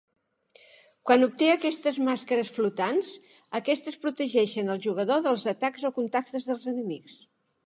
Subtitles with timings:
[1.09, 3.11] Quan obté aquestes màscares flotants,
[3.61, 7.25] aquestes protegeixen al jugador dels atacs o contactes dels enemics.